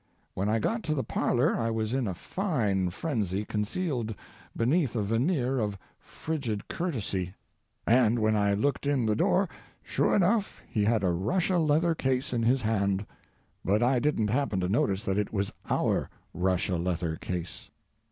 When 0.33 0.49
I 0.49 0.57
got 0.57 0.81
to 0.85 0.95
the 0.95 1.03
parlor 1.03 1.55
I 1.55 1.69
was 1.69 1.93
in 1.93 2.07
a 2.07 2.15
fine 2.15 2.89
frenzy 2.89 3.45
concealed 3.45 4.15
beneath 4.57 4.95
a 4.95 5.03
veneer 5.03 5.59
of 5.59 5.77
frigid 5.99 6.67
courtesy. 6.67 7.35
And 7.85 8.17
when 8.17 8.35
I 8.35 8.55
looked 8.55 8.87
in 8.87 9.05
the 9.05 9.15
door, 9.15 9.47
sure 9.83 10.15
enough 10.15 10.59
he 10.67 10.85
had 10.85 11.03
a 11.03 11.11
Russia 11.11 11.59
leather 11.59 11.93
case 11.93 12.33
in 12.33 12.41
his 12.41 12.63
hand. 12.63 13.05
But 13.63 13.83
I 13.83 13.99
didn't 13.99 14.31
happen 14.31 14.59
to 14.61 14.67
notice 14.69 15.05
that 15.05 15.19
it 15.19 15.31
was 15.31 15.53
our 15.69 16.09
Russia 16.33 16.77
leather 16.77 17.15
case. 17.17 17.69